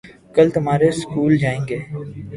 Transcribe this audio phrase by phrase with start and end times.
[0.35, 1.79] کل تمہارے سکول جائیں گے